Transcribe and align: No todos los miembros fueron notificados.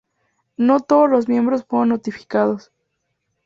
No 0.57 0.79
todos 0.79 1.07
los 1.07 1.27
miembros 1.27 1.63
fueron 1.65 1.89
notificados. 1.89 2.71